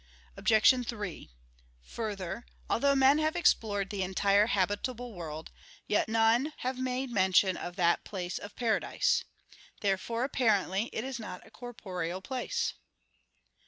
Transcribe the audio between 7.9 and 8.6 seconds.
place of